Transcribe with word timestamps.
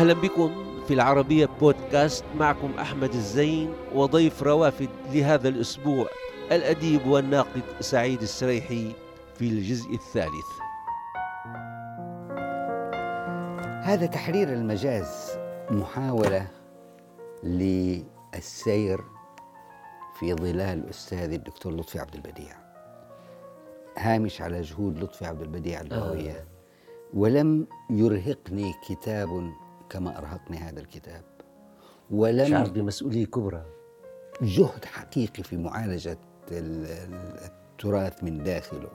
أهلا 0.00 0.12
بكم 0.12 0.64
في 0.88 0.94
العربية 0.94 1.48
بودكاست 1.60 2.24
معكم 2.36 2.72
أحمد 2.78 3.14
الزين 3.14 3.72
وضيف 3.94 4.42
روافد 4.42 4.88
لهذا 5.12 5.48
الأسبوع 5.48 6.06
الأديب 6.52 7.06
والناقد 7.06 7.62
سعيد 7.80 8.22
السريحي 8.22 8.92
في 9.34 9.48
الجزء 9.48 9.94
الثالث. 9.94 10.46
هذا 13.82 14.06
تحرير 14.06 14.52
المجاز 14.52 15.30
محاولة 15.70 16.48
للسير 17.42 19.00
في 20.18 20.34
ظلال 20.34 20.88
أستاذ 20.88 21.32
الدكتور 21.32 21.72
لطفي 21.72 21.98
عبد 21.98 22.14
البديع. 22.14 22.56
هامش 23.98 24.42
على 24.42 24.60
جهود 24.60 24.98
لطفي 24.98 25.26
عبد 25.26 25.42
البديع 25.42 25.80
اللغوية 25.80 26.32
آه. 26.32 26.44
ولم 27.14 27.66
يرهقني 27.90 28.74
كتاب 28.88 29.52
كما 29.90 30.18
أرهقني 30.18 30.56
هذا 30.56 30.80
الكتاب. 30.80 31.22
ولم 32.10 32.46
شعر 32.46 32.68
بمسؤولية 32.68 33.26
كبرى. 33.26 33.64
جهد 34.42 34.84
حقيقي 34.84 35.42
في 35.42 35.56
معالجة 35.56 36.18
التراث 36.50 38.24
من 38.24 38.42
داخله 38.42 38.88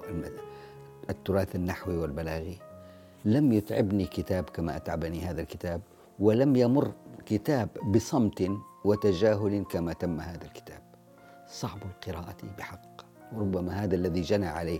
التراث 1.09 1.55
النحوي 1.55 1.97
والبلاغي. 1.97 2.59
لم 3.25 3.51
يتعبني 3.51 4.05
كتاب 4.05 4.43
كما 4.43 4.75
أتعبني 4.75 5.21
هذا 5.21 5.41
الكتاب 5.41 5.81
ولم 6.19 6.55
يمر 6.55 6.91
كتاب 7.25 7.69
بصمت 7.91 8.51
وتجاهل 8.85 9.65
كما 9.69 9.93
تم 9.93 10.19
هذا 10.19 10.45
الكتاب. 10.45 10.81
صعب 11.47 11.79
القراءة 11.83 12.37
بحق. 12.57 13.05
ربما 13.33 13.83
هذا 13.83 13.95
الذي 13.95 14.21
جنى 14.21 14.47
عليه 14.47 14.79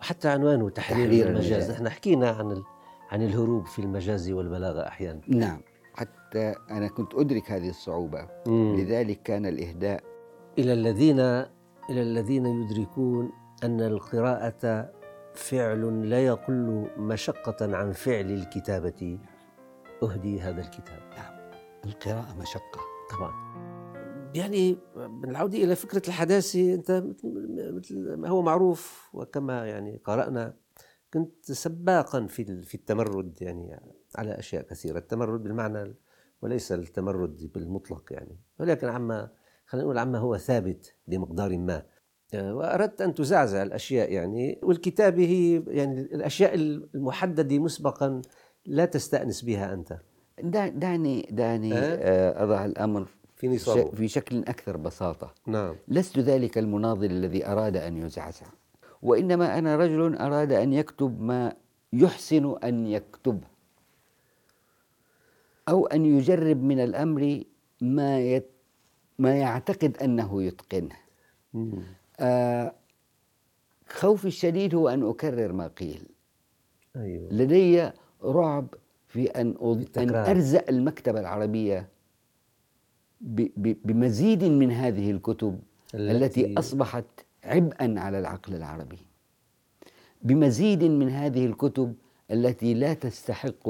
حتى 0.00 0.28
عنوانه 0.28 0.70
تحرير, 0.70 1.04
تحرير 1.06 1.28
المجاز. 1.28 1.70
نحن 1.70 1.88
حكينا 1.88 2.30
عن 2.30 2.62
عن 3.10 3.22
الهروب 3.22 3.66
في 3.66 3.78
المجاز 3.78 4.30
والبلاغة 4.30 4.88
أحيانا. 4.88 5.20
نعم 5.28 5.60
حتى 5.94 6.54
أنا 6.70 6.88
كنت 6.88 7.14
أدرك 7.14 7.50
هذه 7.50 7.68
الصعوبة. 7.68 8.28
مم. 8.46 8.76
لذلك 8.76 9.22
كان 9.22 9.46
الإهداء. 9.46 10.04
إلى 10.58 10.72
الذين 10.72 11.20
إلى 11.90 12.02
الذين 12.02 12.46
يدركون 12.46 13.32
أن 13.64 13.80
القراءة 13.80 14.92
فعل 15.34 16.10
لا 16.10 16.26
يقل 16.26 16.90
مشقة 16.98 17.76
عن 17.76 17.92
فعل 17.92 18.30
الكتابة. 18.30 19.18
أهدي 20.02 20.40
هذا 20.40 20.60
الكتاب. 20.60 21.00
نعم 21.16 21.34
القراءة 21.84 22.36
مشقة. 22.40 22.80
طبعا. 23.10 23.32
يعني 24.34 24.78
بالعودة 24.96 25.58
إلى 25.58 25.76
فكرة 25.76 26.02
الحداثة 26.08 26.74
أنت 26.74 27.04
مثل 27.74 28.16
ما 28.16 28.28
هو 28.28 28.42
معروف 28.42 29.10
وكما 29.12 29.66
يعني 29.66 30.00
قرأنا 30.04 30.54
كنت 31.14 31.52
سباقا 31.52 32.26
في 32.26 32.62
في 32.62 32.74
التمرد 32.74 33.42
يعني 33.42 33.80
على 34.16 34.38
أشياء 34.38 34.62
كثيرة، 34.62 34.98
التمرد 34.98 35.42
بالمعنى 35.42 35.94
وليس 36.42 36.72
التمرد 36.72 37.50
بالمطلق 37.54 38.12
يعني، 38.12 38.40
ولكن 38.60 38.88
عما 38.88 39.30
خلينا 39.66 39.84
نقول 39.84 39.98
عما 39.98 40.18
هو 40.18 40.36
ثابت 40.36 40.94
بمقدار 41.08 41.58
ما. 41.58 41.82
وأردت 42.34 43.00
أن 43.00 43.14
تزعزع 43.14 43.62
الأشياء 43.62 44.12
يعني 44.12 44.60
والكتابه 44.62 45.24
هي 45.26 45.62
يعني 45.68 46.00
الأشياء 46.00 46.54
المحددة 46.54 47.58
مسبقا 47.58 48.22
لا 48.66 48.84
تستأنس 48.84 49.42
بها 49.42 49.74
أنت. 49.74 49.98
دعني 50.78 51.28
دعني 51.30 51.74
أه؟ 51.74 52.44
أضع 52.44 52.64
الأمر 52.64 53.08
في 53.36 53.48
نصابه 53.48 53.90
في 53.90 54.08
شكل 54.08 54.38
أكثر 54.38 54.76
بساطة. 54.76 55.34
نعم. 55.46 55.76
لست 55.88 56.18
ذلك 56.18 56.58
المناضل 56.58 57.10
الذي 57.10 57.46
أراد 57.46 57.76
أن 57.76 57.96
يزعزع. 57.96 58.46
وإنما 59.04 59.58
أنا 59.58 59.76
رجل 59.76 60.16
أراد 60.16 60.52
أن 60.52 60.72
يكتب 60.72 61.22
ما 61.22 61.52
يحسن 61.92 62.56
أن 62.64 62.86
يكتبه 62.86 63.46
أو 65.68 65.86
أن 65.86 66.06
يجرب 66.06 66.62
من 66.62 66.80
الأمر 66.80 67.42
ما 67.80 68.20
يت 68.20 68.50
ما 69.18 69.36
يعتقد 69.36 69.96
أنه 69.96 70.42
يتقنه. 70.42 70.96
آه 72.20 72.74
خوفي 73.88 74.24
الشديد 74.28 74.74
هو 74.74 74.88
أن 74.88 75.02
أكرر 75.02 75.52
ما 75.52 75.66
قيل. 75.66 76.06
أيوة. 76.96 77.32
لدي 77.32 77.90
رعب 78.22 78.66
في 79.08 79.26
أن, 79.26 79.78
أن 79.96 80.14
أرزق 80.14 80.68
المكتبة 80.68 81.20
العربية 81.20 81.88
بمزيد 83.84 84.44
من 84.44 84.70
هذه 84.70 85.10
الكتب 85.10 85.60
التي, 85.94 86.40
التي 86.44 86.58
أصبحت 86.58 87.23
عبئا 87.44 88.00
على 88.00 88.18
العقل 88.18 88.54
العربي. 88.54 88.98
بمزيد 90.22 90.84
من 90.84 91.08
هذه 91.08 91.46
الكتب 91.46 91.94
التي 92.30 92.74
لا 92.74 92.94
تستحق 92.94 93.68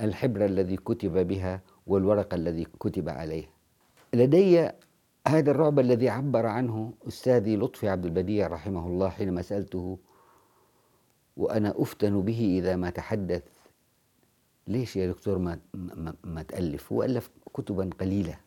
الحبر 0.00 0.44
الذي 0.44 0.76
كتب 0.76 1.26
بها 1.26 1.60
والورق 1.86 2.34
الذي 2.34 2.64
كتب 2.80 3.08
عليه. 3.08 3.50
لدي 4.14 4.70
هذا 5.28 5.50
الرعب 5.50 5.78
الذي 5.78 6.08
عبر 6.08 6.46
عنه 6.46 6.92
أستاذي 7.08 7.56
لطفي 7.56 7.88
عبد 7.88 8.04
البديع 8.04 8.46
رحمه 8.46 8.86
الله 8.86 9.08
حينما 9.08 9.42
سألته 9.42 9.98
وأنا 11.36 11.74
أفتن 11.76 12.20
به 12.22 12.58
إذا 12.58 12.76
ما 12.76 12.90
تحدث. 12.90 13.42
ليش 14.68 14.96
يا 14.96 15.06
دكتور 15.06 15.38
ما 15.38 15.58
ما, 15.74 16.14
ما 16.24 16.42
تألف؟ 16.42 16.92
هو 16.92 17.02
ألف 17.02 17.30
كتبا 17.54 17.90
قليلة 18.00 18.38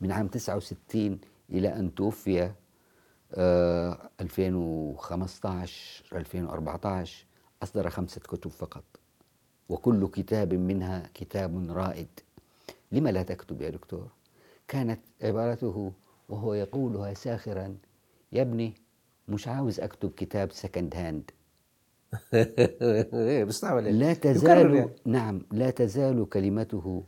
من 0.00 0.12
عام 0.12 0.28
69 0.28 1.18
إلى 1.50 1.68
أن 1.68 1.94
توفي 1.94 2.52
2015 3.34 6.14
آه، 6.14 6.18
2014 6.18 7.26
أصدر 7.62 7.90
خمسة 7.90 8.20
كتب 8.20 8.50
فقط 8.50 8.84
وكل 9.68 10.08
كتاب 10.08 10.54
منها 10.54 11.10
كتاب 11.14 11.70
رائد. 11.70 12.08
لما 12.92 13.10
لا 13.10 13.22
تكتب 13.22 13.62
يا 13.62 13.70
دكتور؟ 13.70 14.08
كانت 14.68 15.00
عبارته 15.22 15.92
وهو 16.28 16.54
يقولها 16.54 17.14
ساخرا 17.14 17.76
يا 18.32 18.42
ابني 18.42 18.74
مش 19.28 19.48
عاوز 19.48 19.80
أكتب 19.80 20.10
كتاب 20.16 20.52
سكند 20.62 20.94
هاند 20.96 21.30
لا 23.90 24.14
تزال 24.14 24.74
يعني. 24.74 24.90
نعم 25.06 25.42
لا 25.52 25.70
تزال 25.70 26.28
كلمته 26.28 27.04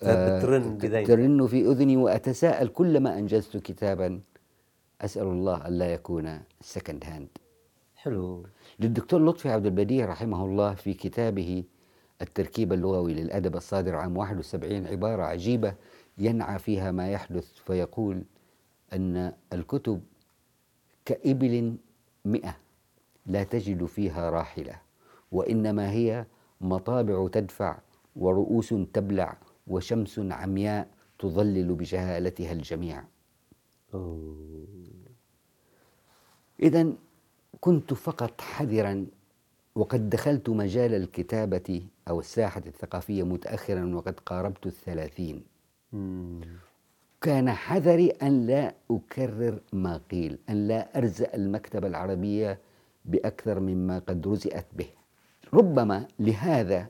ترن, 0.00 0.10
آه 0.12 0.40
ترن 1.04 1.46
في 1.46 1.66
أذني 1.66 1.96
وأتساءل 1.96 2.68
كلما 2.68 3.18
أنجزت 3.18 3.56
كتابا. 3.56 4.20
أسأل 5.02 5.26
الله 5.26 5.68
ألا 5.68 5.92
يكون 5.92 6.40
second 6.60 7.04
hand 7.04 7.28
حلو. 7.96 8.46
للدكتور 8.80 9.24
لطفي 9.24 9.48
عبد 9.48 9.66
البديع 9.66 10.06
رحمه 10.06 10.44
الله 10.44 10.74
في 10.74 10.94
كتابه 10.94 11.64
التركيب 12.22 12.72
اللغوي 12.72 13.14
للأدب 13.14 13.56
الصادر 13.56 13.96
عام 13.96 14.16
71 14.16 14.86
عبارة 14.86 15.22
عجيبة 15.22 15.74
ينعى 16.18 16.58
فيها 16.58 16.90
ما 16.90 17.10
يحدث 17.10 17.52
فيقول 17.52 18.22
أن 18.92 19.32
الكتب 19.52 20.00
كإبل 21.04 21.76
مئة 22.24 22.56
لا 23.26 23.42
تجد 23.42 23.84
فيها 23.84 24.30
راحلة 24.30 24.80
وإنما 25.32 25.90
هي 25.90 26.26
مطابع 26.60 27.28
تدفع 27.28 27.78
ورؤوس 28.16 28.74
تبلع 28.92 29.36
وشمس 29.66 30.18
عمياء 30.18 30.88
تظلل 31.18 31.74
بجهالتها 31.74 32.52
الجميع. 32.52 33.04
إذا 36.62 36.92
كنت 37.60 37.94
فقط 37.94 38.40
حذرا 38.40 39.06
وقد 39.74 40.10
دخلت 40.10 40.48
مجال 40.48 40.94
الكتابة 40.94 41.82
أو 42.08 42.20
الساحة 42.20 42.62
الثقافية 42.66 43.22
متأخرا 43.22 43.94
وقد 43.94 44.20
قاربت 44.20 44.66
الثلاثين. 44.66 45.44
كان 47.20 47.50
حذري 47.50 48.10
أن 48.10 48.46
لا 48.46 48.74
أكرر 48.90 49.60
ما 49.72 50.00
قيل 50.10 50.38
أن 50.50 50.68
لا 50.68 50.98
أرزأ 50.98 51.34
المكتبة 51.34 51.88
العربية 51.88 52.58
بأكثر 53.04 53.60
مما 53.60 53.98
قد 53.98 54.28
رزئت 54.28 54.66
به. 54.72 54.88
ربما 55.54 56.08
لهذا 56.18 56.86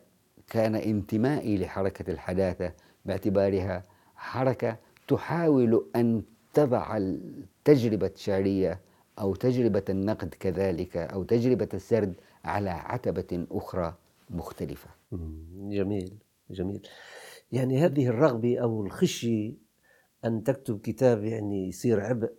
كان 0.48 0.74
انتمائي 0.74 1.58
لحركة 1.58 2.10
الحداثة 2.10 2.72
باعتبارها 3.04 3.82
حركة 4.16 4.76
تحاول 5.08 5.86
أن 5.96 6.22
تضع 6.54 6.96
التجربة 6.96 8.06
الشعرية 8.14 8.80
أو 9.18 9.34
تجربة 9.34 9.82
النقد 9.88 10.34
كذلك 10.40 10.96
أو 10.96 11.22
تجربة 11.22 11.68
السرد 11.74 12.14
على 12.44 12.70
عتبة 12.70 13.46
أخرى 13.50 13.94
مختلفة. 14.30 14.90
جميل 15.70 16.14
جميل. 16.50 16.88
يعني 17.52 17.78
هذه 17.78 18.06
الرغبة 18.06 18.58
أو 18.58 18.82
الخشية 18.86 19.52
أن 20.24 20.44
تكتب 20.44 20.80
كتاب 20.80 21.24
يعني 21.24 21.68
يصير 21.68 22.00
عبء 22.00 22.32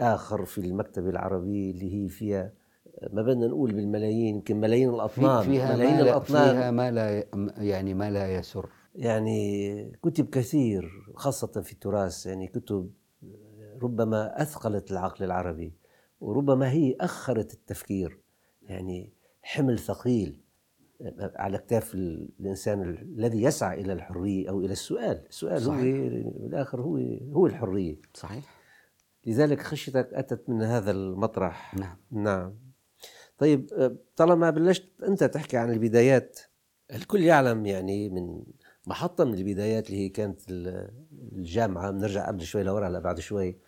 آخر 0.00 0.44
في 0.44 0.58
المكتبة 0.58 1.10
العربية 1.10 1.70
اللي 1.70 1.94
هي 1.94 2.08
فيها 2.08 2.52
ما 3.12 3.22
بدنا 3.22 3.46
نقول 3.46 3.72
بالملايين 3.72 4.34
يمكن 4.34 4.60
ملايين 4.60 4.88
الأطنان 4.90 5.42
فيها 5.42 5.74
ملايين 5.76 5.94
ما 5.94 6.00
الأطنان. 6.02 6.54
فيها 6.54 6.70
ما 6.70 6.90
لا 6.90 7.24
يعني 7.58 7.94
ما 7.94 8.10
لا 8.10 8.34
يسر. 8.34 8.68
يعني 8.94 9.92
كتب 10.02 10.30
كثير 10.30 10.90
خاصة 11.14 11.60
في 11.60 11.72
التراث 11.72 12.26
يعني 12.26 12.46
كتب 12.46 12.90
ربما 13.82 14.42
أثقلت 14.42 14.90
العقل 14.92 15.24
العربي 15.24 15.72
وربما 16.20 16.70
هي 16.70 16.96
أخرت 17.00 17.54
التفكير. 17.54 18.18
يعني 18.62 19.12
حمل 19.42 19.78
ثقيل 19.78 20.40
على 21.18 21.56
اكتاف 21.56 21.94
الإنسان 21.94 22.82
الذي 22.82 23.42
يسعى 23.42 23.80
إلى 23.80 23.92
الحرية 23.92 24.48
أو 24.50 24.60
إلى 24.60 24.72
السؤال، 24.72 25.26
السؤال 25.28 25.62
صحيح. 25.62 25.96
هو 25.96 26.30
بالاخر 26.30 26.80
هو 26.80 26.96
هو 27.32 27.46
الحرية، 27.46 27.96
صحيح. 28.14 28.44
لذلك 29.26 29.60
خشيتك 29.62 30.14
أتت 30.14 30.48
من 30.50 30.62
هذا 30.62 30.90
المطرح. 30.90 31.74
نعم. 31.74 31.96
نعم. 32.10 32.54
طيب 33.38 33.70
آه، 33.72 33.96
طالما 34.16 34.50
بلشت 34.50 34.88
أنت 35.08 35.24
تحكي 35.24 35.56
عن 35.56 35.72
البدايات 35.72 36.38
الكل 36.94 37.20
يعلم 37.22 37.66
يعني 37.66 38.08
من 38.08 38.42
محطة 38.86 39.24
من 39.24 39.34
البدايات 39.34 39.86
اللي 39.90 40.00
هي 40.04 40.08
كانت 40.08 40.40
ال- 40.50 40.90
الجامعة. 41.32 41.90
بنرجع 41.90 42.26
قبل 42.26 42.40
شوي 42.42 42.62
لورا 42.62 42.88
هلا 42.88 42.98
بعد 42.98 43.20
شوي. 43.20 43.58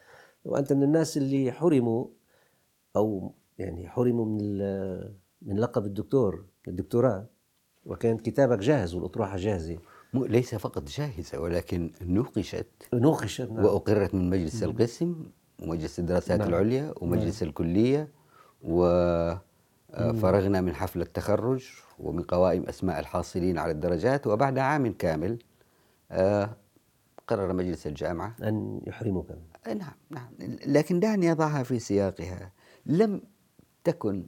وأنت 0.48 0.72
من 0.72 0.82
الناس 0.82 1.16
اللي 1.16 1.52
حرموا 1.52 2.06
أو 2.96 3.34
يعني 3.58 3.88
حرموا 3.88 4.24
من 4.24 4.58
من 5.42 5.58
لقب 5.58 5.86
الدكتور 5.86 6.44
الدكتوراه. 6.68 7.26
وكان 7.86 8.18
كتابك 8.18 8.58
جاهز 8.58 8.94
والأطروحة 8.94 9.36
جاهزة. 9.36 9.78
ليس 10.14 10.54
فقط 10.54 10.88
جاهزة 10.88 11.40
ولكن 11.40 11.90
نوقشت. 12.02 12.66
نوقشت 12.94 13.50
نعم. 13.50 13.64
وأقرت 13.64 14.14
من 14.14 14.30
مجلس 14.30 14.62
القسم 14.62 15.26
ومجلس 15.62 15.98
الدراسات 15.98 16.38
نعم. 16.38 16.48
العليا 16.48 16.94
ومجلس 17.00 17.42
الكلية 17.42 18.08
وفرغنا 18.62 19.40
من 20.60 20.74
حفل 20.74 21.00
التخرج 21.00 21.68
ومن 21.98 22.22
قوائم 22.22 22.62
أسماء 22.62 22.98
الحاصلين 22.98 23.58
على 23.58 23.72
الدرجات 23.72 24.26
وبعد 24.26 24.58
عام 24.58 24.92
كامل 24.92 25.38
آه، 26.10 26.56
قرر 27.26 27.52
مجلس 27.52 27.86
الجامعة 27.86 28.36
أن 28.42 28.80
يحرموك. 28.86 29.30
آه، 29.30 29.38
نعم 29.66 29.92
نعم. 30.10 30.30
لكن 30.66 31.00
دعني 31.00 31.32
أضعها 31.32 31.62
في 31.62 31.78
سياقها. 31.78 32.52
لم 32.86 33.22
تكن 33.84 34.26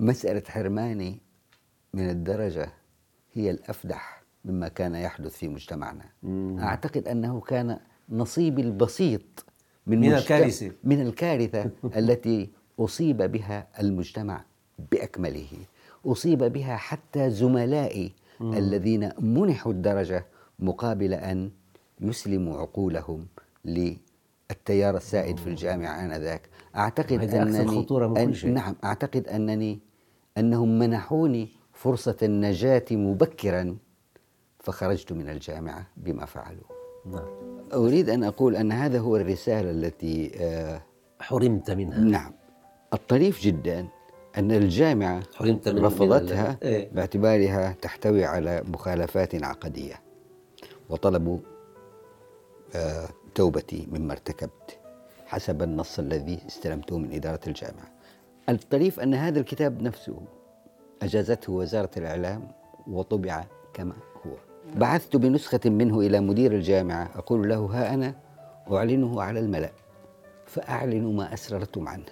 مسألة 0.00 0.42
حرماني 0.48 1.20
من 1.94 2.10
الدرجة 2.10 2.72
هي 3.32 3.50
الأفدح 3.50 4.22
مما 4.44 4.68
كان 4.68 4.94
يحدث 4.94 5.36
في 5.36 5.48
مجتمعنا. 5.48 6.04
أعتقد 6.58 7.08
أنه 7.08 7.40
كان 7.40 7.78
نصيبي 8.08 8.62
البسيط 8.62 9.44
من, 9.86 10.00
من 10.00 10.14
الكارثة. 10.14 10.72
من 10.84 11.00
الكارثة 11.00 11.70
التي 11.98 12.50
أصيب 12.78 13.22
بها 13.22 13.66
المجتمع 13.80 14.44
بأكمله. 14.90 15.50
أصيب 16.06 16.38
بها 16.38 16.76
حتى 16.76 17.30
زملائي 17.30 18.12
الذين 18.40 19.12
منحوا 19.18 19.72
الدرجة 19.72 20.26
مقابل 20.58 21.14
أن 21.14 21.50
يسلموا 22.00 22.58
عقولهم 22.58 23.26
للتيار 24.50 24.96
السائد 24.96 25.38
في 25.38 25.46
الجامعة 25.46 26.04
آنذاك. 26.04 26.48
أعتقد 26.76 27.34
أنني 27.34 27.66
خطورة 27.66 28.06
من 28.06 28.14
كل 28.14 28.32
أن- 28.32 28.36
شيء. 28.36 28.50
نعم 28.50 28.76
أعتقد 28.84 29.28
أنني 29.28 29.80
أنهم 30.38 30.78
منحوني 30.78 31.48
فرصة 31.72 32.16
النجاة 32.22 32.84
مبكرا 32.90 33.76
فخرجت 34.60 35.12
من 35.12 35.28
الجامعة 35.28 35.86
بما 35.96 36.24
فعلوا. 36.24 36.64
نعم. 37.06 37.28
أريد 37.74 38.10
أن 38.10 38.24
أقول 38.24 38.56
أن 38.56 38.72
هذا 38.72 38.98
هو 38.98 39.16
الرسالة 39.16 39.70
التي 39.70 40.32
آه 40.36 40.82
حرمت 41.20 41.70
منها. 41.70 41.98
نعم. 41.98 42.32
الطريف 42.94 43.40
جدا 43.42 43.86
أن 44.38 44.52
الجامعة 44.52 45.22
حرمت 45.34 45.68
من- 45.68 45.74
من 45.74 45.84
رفضتها 45.84 46.50
ال- 46.50 46.64
إيه. 46.68 46.90
باعتبارها 46.92 47.72
تحتوي 47.82 48.24
على 48.24 48.62
مخالفات 48.68 49.44
عقدية 49.44 49.94
وطلبوا 50.88 51.38
آه، 52.74 53.08
توبتي 53.34 53.88
مما 53.92 54.12
ارتكبت 54.12 54.78
حسب 55.26 55.62
النص 55.62 55.98
الذي 55.98 56.38
استلمته 56.48 56.98
من 56.98 57.12
إدارة 57.12 57.40
الجامعة. 57.46 57.90
الطريف 58.48 59.00
أن 59.00 59.14
هذا 59.14 59.40
الكتاب 59.40 59.82
نفسه 59.82 60.16
أجازته 61.02 61.52
وزارة 61.52 61.90
الإعلام 61.96 62.48
وطبع 62.86 63.44
كما 63.74 63.94
هو. 64.26 64.30
بعثت 64.76 65.16
بنسخة 65.16 65.60
منه 65.64 66.00
إلى 66.00 66.20
مدير 66.20 66.52
الجامعة 66.52 67.10
أقول 67.14 67.48
له 67.48 67.58
ها 67.58 67.94
أنا 67.94 68.14
أعلنه 68.72 69.22
على 69.22 69.40
الملأ 69.40 69.70
فأعلنوا 70.46 71.12
ما 71.12 71.34
أسررتم 71.34 71.88
عنه. 71.88 72.06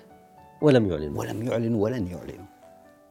ولم 0.61 0.91
يعلنوا 0.91 1.21
ولم 1.21 1.43
يعلنوا 1.43 1.85
ولن 1.85 2.07
يعلنوا 2.07 2.47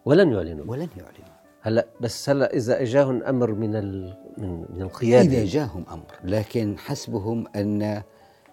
ولن 0.05 0.33
يعلنوا 0.33 0.65
ولن 0.67 0.89
يعلنوا 0.97 1.26
هلا 1.61 1.87
بس 2.01 2.29
هلا 2.29 2.53
إذا 2.53 2.81
إجاهم 2.81 3.23
أمر 3.23 3.51
من 3.51 3.75
ال... 3.75 4.17
من 4.37 4.65
من 4.69 4.81
القيادة. 4.81 5.37
إذا 5.37 5.45
جاهم 5.45 5.85
أمر 5.91 6.11
لكن 6.23 6.77
حسبهم 6.77 7.47
أن 7.55 8.01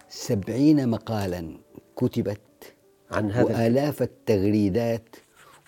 سبعين 0.09 0.89
مقالا 0.89 1.59
كتبت 1.97 2.41
عن 3.11 3.31
هذا 3.31 3.45
وآلاف 3.45 4.03
التغريدات 4.03 5.17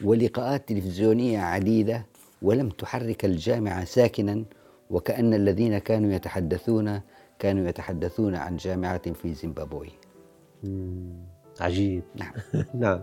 ولقاءات 0.04 0.68
تلفزيونية 0.68 1.38
عديدة 1.38 2.06
ولم 2.42 2.68
تحرك 2.68 3.24
الجامعة 3.24 3.84
ساكنا 3.84 4.44
وكأن 4.90 5.34
الذين 5.34 5.78
كانوا 5.78 6.12
يتحدثون 6.12 7.00
كانوا 7.38 7.68
يتحدثون 7.68 8.34
عن 8.34 8.56
جامعة 8.56 9.12
في 9.12 9.34
زيمبابوي. 9.34 9.90
عجيب. 11.60 12.02
نعم. 12.14 12.32
نعم. 12.74 13.00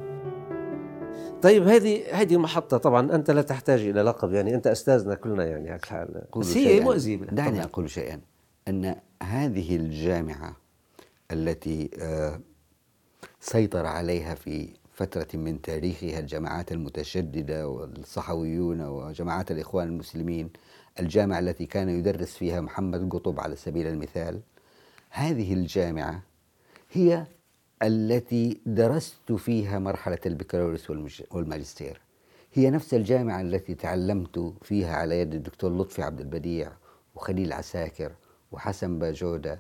طيب 1.44 1.68
هذه 1.68 2.04
هذه 2.12 2.38
محطة 2.38 2.78
طبعا 2.78 3.16
أنت 3.16 3.32
لا 3.32 3.42
تحتاج 3.42 3.82
إلى 3.82 4.02
لقب 4.02 4.34
يعني 4.34 4.56
أنت 4.56 4.68
أستاذنا 4.68 5.16
كلنا 5.16 5.46
يعني 5.46 5.70
على 5.70 5.80
الحال 5.80 6.24
بس 6.38 6.58
هي. 6.58 6.80
مؤذية 6.80 7.18
دعني 7.18 7.52
طبعاً. 7.52 7.64
أقول 7.64 7.90
شيئا 7.90 8.22
أن 8.68 8.96
هذه 9.24 9.76
الجامعة 9.76 10.58
التي 11.32 11.90
آه، 12.00 12.40
سيطر 13.40 13.86
عليها 13.86 14.36
في 14.36 14.70
فترة 14.94 15.28
من 15.34 15.62
تاريخها 15.62 16.20
الجماعات 16.20 16.72
المتشددة 16.72 17.68
والصحويون 17.68 18.82
وجماعات 18.82 19.52
الإخوان 19.52 19.88
المسلمين 19.88 20.50
الجامعة 21.00 21.40
التي 21.40 21.66
كان 21.66 21.90
يدرس 21.90 22.36
فيها 22.36 22.62
محمد 22.62 23.10
قطب 23.14 23.40
على 23.40 23.56
سبيل 23.56 23.88
المثال 23.88 24.42
هذه 25.10 25.54
الجامعة 25.54 26.24
هي 26.92 27.26
التي 27.84 28.62
درست 28.66 29.32
فيها 29.32 29.80
مرحلة 29.80 30.20
البكالوريوس 30.26 30.90
والماجستير. 31.32 32.02
هي 32.54 32.70
نفس 32.70 32.94
الجامعة 32.94 33.42
التي 33.42 33.76
تعلمت 33.76 34.54
فيها 34.62 34.96
على 34.96 35.20
يد 35.20 35.34
الدكتور 35.34 35.78
لطفي 35.78 36.02
عبد 36.02 36.20
البديع 36.20 36.72
وخليل 37.16 37.54
عساكر 37.54 38.12
وحسن 38.52 39.00
باجودة 39.00 39.60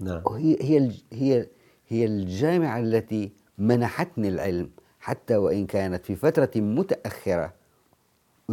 نعم. 0.00 0.22
وهي 0.24 0.56
هي 0.60 0.92
هي 1.12 1.46
هي 1.88 2.04
الجامعة 2.04 2.78
التي 2.80 3.32
منحتني 3.58 4.28
العلم 4.28 4.70
حتى 5.00 5.36
وإن 5.36 5.66
كانت 5.66 6.04
في 6.04 6.16
فترة 6.16 6.50
متأخرة 6.56 7.52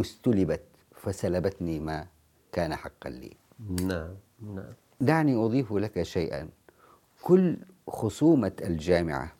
استلبت 0.00 0.62
فسلبتني 0.94 1.80
ما 1.80 2.06
كان 2.52 2.74
حقا 2.74 3.10
لي. 3.10 3.32
نعم 3.68 4.14
نعم. 4.42 4.72
دعني 5.00 5.34
أضيف 5.34 5.72
لك 5.72 6.02
شيئا. 6.02 6.48
كل 7.22 7.56
خصومة 7.88 8.52
الجامعة. 8.64 9.32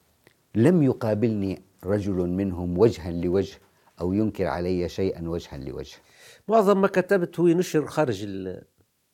لم 0.54 0.82
يقابلني 0.82 1.62
رجل 1.84 2.14
منهم 2.14 2.78
وجها 2.78 3.10
لوجه 3.10 3.58
أو 4.00 4.12
ينكر 4.12 4.46
علي 4.46 4.88
شيئا 4.88 5.28
وجها 5.28 5.58
لوجه. 5.58 5.96
معظم 6.48 6.80
ما 6.80 6.88
كتبت 6.88 7.40
هو 7.40 7.46
نشر 7.46 7.86
خارج. 7.86 8.48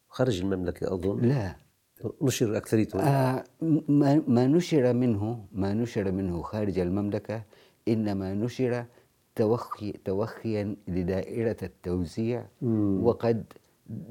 خارج 0.09 0.41
المملكة 0.41 0.95
أظن. 0.95 1.21
لا. 1.21 1.57
نشر 2.23 2.57
أكثريته. 2.57 3.01
آه 3.01 3.45
ما, 3.89 4.23
ما 4.29 4.47
نشر 4.47 4.93
منه 4.93 5.45
ما 5.53 5.75
نشر 5.75 6.13
منه 6.13 6.43
خارج 6.43 6.79
المملكة 6.79 7.43
إنما 7.89 8.35
نشر 8.35 8.85
توخي 9.37 9.93
توخيا 9.93 10.77
لدائرة 10.89 11.57
التوزيع 11.63 12.47
وقد 13.03 13.45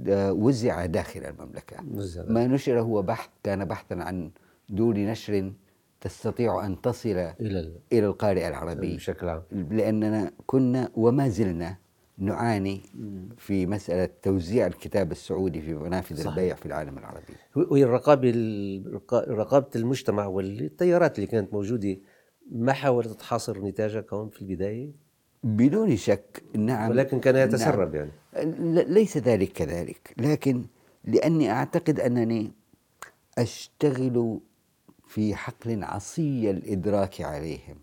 آه، 0.07 0.33
وزع 0.33 0.85
داخل 0.85 1.25
المملكة. 1.25 1.77
وزع. 1.93 2.23
ما 2.27 2.47
نشر 2.47 2.79
هو 2.81 3.01
بحث 3.01 3.29
كان 3.43 3.65
بحثا 3.65 3.93
عن 3.93 4.31
دور 4.69 4.97
نشر 4.97 5.53
تستطيع 6.01 6.65
أن 6.65 6.81
تصل 6.81 7.09
إلى. 7.09 7.35
إلى 7.93 8.05
القارئ 8.05 8.47
العربي. 8.47 8.95
بشكل 8.95 9.29
عام. 9.29 9.43
لأننا 9.51 10.31
كنا 10.45 10.89
وما 10.95 11.29
زلنا 11.29 11.77
نعاني 12.17 12.81
في 13.37 13.65
مسألة 13.65 14.09
توزيع 14.21 14.67
الكتاب 14.67 15.11
السعودي 15.11 15.61
في 15.61 15.73
منافذ 15.73 16.15
صحيح. 16.15 16.27
البيع 16.27 16.55
في 16.55 16.65
العالم 16.65 16.97
العربي. 16.97 17.33
وهي 17.55 17.83
الرقابة 17.83 18.31
الرقا- 18.31 19.27
رقابة 19.29 19.69
المجتمع 19.75 20.25
والتيارات 20.25 21.15
اللي 21.15 21.27
كانت 21.27 21.53
موجودة 21.53 21.97
ما 22.51 22.73
حاولت 22.73 23.07
تحاصر 23.07 23.59
نتاجك 23.61 24.13
هون 24.13 24.29
في 24.29 24.41
البداية؟ 24.41 24.91
بدون 25.43 25.95
شك 25.95 26.43
نعم. 26.55 26.89
ولكن 26.89 27.19
كان 27.19 27.35
يتسرب 27.35 27.95
يعني. 27.95 28.11
ل- 28.43 28.93
ليس 28.93 29.17
ذلك 29.17 29.51
كذلك. 29.51 30.13
لكن 30.17 30.65
لأني 31.03 31.51
أعتقد 31.51 31.99
أنني 31.99 32.51
أشتغل 33.37 34.39
في 35.09 35.35
حقل 35.35 35.83
عصي 35.83 36.51
الإدراك 36.51 37.21
عليهم. 37.21 37.77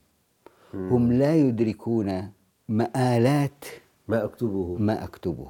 هم 0.74 1.12
لا 1.12 1.36
يدركون 1.36 2.32
مآلات 2.68 3.64
ما 4.08 4.24
أكتبه. 4.24 4.76
ما 4.78 5.04
أكتبه. 5.04 5.48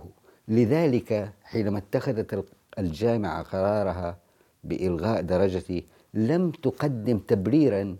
لذلك 0.48 1.32
حينما 1.44 1.78
اتخذت 1.78 2.44
الجامعة 2.78 3.42
قرارها 3.42 4.18
بإلغاء 4.64 5.20
درجتي 5.22 5.84
لم 6.14 6.50
تقدم 6.50 7.18
تبريرا 7.18 7.96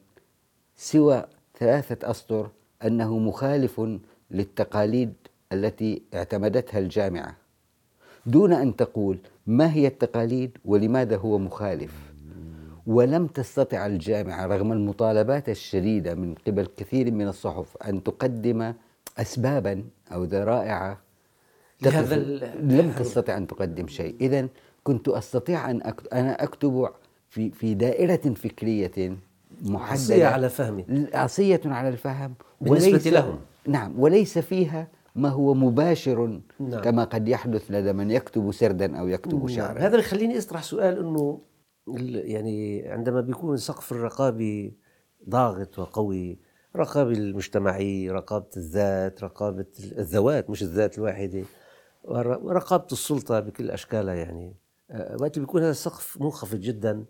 سوى 0.76 1.24
ثلاثة 1.58 2.10
أسطر 2.10 2.50
أنه 2.84 3.18
مخالف 3.18 3.80
للتقاليد 4.30 5.12
التي 5.52 6.02
اعتمدتها 6.14 6.78
الجامعة. 6.78 7.36
دون 8.26 8.52
أن 8.52 8.76
تقول 8.76 9.18
ما 9.46 9.72
هي 9.72 9.86
التقاليد 9.86 10.58
ولماذا 10.64 11.16
هو 11.16 11.38
مخالف. 11.38 12.05
ولم 12.86 13.26
تستطع 13.26 13.86
الجامعة 13.86 14.46
رغم 14.46 14.72
المطالبات 14.72 15.48
الشديدة 15.48 16.14
من 16.14 16.34
قبل 16.46 16.66
كثير 16.76 17.10
من 17.12 17.28
الصحف 17.28 17.76
أن 17.76 18.02
تقدم 18.02 18.72
أسبابا 19.18 19.84
أو 20.12 20.24
ذرائع 20.24 20.98
لهذا 21.82 22.16
لم 22.60 22.92
تستطع 22.98 23.36
أن 23.36 23.46
تقدم 23.46 23.86
شيء 23.88 24.14
إذا 24.20 24.48
كنت 24.84 25.08
أستطيع 25.08 25.70
أن 25.70 25.82
أكتب 25.82 26.06
أنا 26.12 26.42
أكتب 26.42 26.88
في 27.30 27.50
في 27.50 27.74
دائرة 27.74 28.34
فكرية 28.34 29.16
محددة 29.62 29.92
عصية 29.92 30.26
على 30.26 30.48
فهمي 30.48 30.84
عصية 31.14 31.60
على 31.64 31.88
الفهم 31.88 32.34
بالنسبة 32.60 33.10
لهم. 33.10 33.38
نعم 33.66 33.92
وليس 34.00 34.38
فيها 34.38 34.88
ما 35.16 35.28
هو 35.28 35.54
مباشر 35.54 36.40
نعم. 36.60 36.80
كما 36.80 37.04
قد 37.04 37.28
يحدث 37.28 37.70
لدى 37.70 37.92
من 37.92 38.10
يكتب 38.10 38.52
سردا 38.52 38.98
أو 38.98 39.08
يكتب 39.08 39.38
نعم. 39.38 39.48
شعرا 39.48 39.78
هذا 39.78 39.98
يخليني 39.98 40.38
اطرح 40.38 40.62
سؤال 40.62 40.98
ال- 40.98 41.38
يعني 42.14 42.88
عندما 42.88 43.20
بيكون 43.20 43.56
سقف 43.56 43.92
الرقابي 43.92 44.74
ضاغط 45.28 45.78
وقوي 45.78 46.38
رقابة 46.76 47.12
المجتمعي 47.12 48.10
رقابة 48.10 48.46
الذات 48.56 49.24
رقابة 49.24 49.66
الذوات 49.98 50.50
مش 50.50 50.62
الذات 50.62 50.98
الواحدة 50.98 51.42
ور- 52.04 52.38
ورقابة 52.42 52.86
السلطة 52.92 53.40
بكل 53.40 53.70
أشكالها 53.70 54.14
يعني 54.14 54.54
آه، 54.90 55.16
وقت 55.20 55.38
بيكون 55.38 55.60
هذا 55.62 55.70
السقف 55.70 56.20
منخفض 56.20 56.60
جدا 56.60 57.04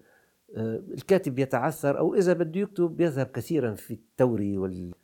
آه، 0.57 0.83
الكاتب 0.95 1.39
يتعثر 1.39 1.99
أو 1.99 2.15
إذا 2.15 2.33
بده 2.33 2.61
يكتب 2.61 3.01
يذهب 3.01 3.27
كثيرا 3.27 3.75
في 3.75 3.95
التوري 3.95 4.59
وال... 4.59 4.95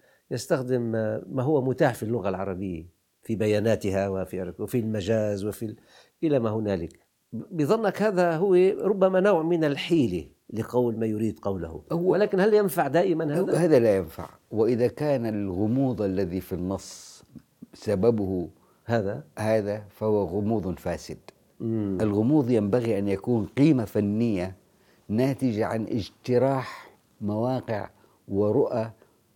آه، 0.94 1.22
ما 1.28 1.42
هو 1.42 1.62
متاح 1.64 1.94
في 1.94 2.02
اللغة 2.02 2.28
العربية 2.28 2.86
في 3.22 3.36
بياناتها 3.36 4.08
وفي 4.08 4.54
وفي 4.58 4.78
المجاز 4.78 5.44
وفي. 5.44 5.76
إلى 6.22 6.38
ما 6.38 6.50
هنالك 6.50 6.98
بظنك 7.32 8.02
هذا 8.02 8.36
هو 8.36 8.54
ربما 8.80 9.20
نوع 9.20 9.42
من 9.42 9.64
الحيلة 9.64 10.24
لقول 10.52 10.98
ما 10.98 11.06
يريد 11.06 11.38
قوله 11.42 11.82
هو- 11.92 12.10
ولكن 12.12 12.40
هل 12.40 12.54
ينفع 12.54 12.88
دائما 12.88 13.34
هذا؟ 13.40 13.56
هذا 13.56 13.78
لا 13.78 13.96
ينفع 13.96 14.28
وإذا 14.50 14.86
كان 14.86 15.26
الغموض 15.26 16.02
الذي 16.02 16.40
في 16.40 16.52
النص 16.52 17.22
سببه 17.74 18.48
هذا 18.84 19.24
هذا 19.38 19.84
فهو 19.90 20.24
غموض 20.24 20.78
فاسد 20.78 21.18
مم. 21.60 21.98
الغموض 22.00 22.50
ينبغي 22.50 22.98
أن 22.98 23.08
يكون 23.08 23.46
قيمة 23.46 23.84
فنية 23.84 24.56
ناتجة 25.08 25.66
عن 25.66 25.86
اجتراح 25.86 26.90
مواقع 27.20 27.90
ورؤى 28.28 28.90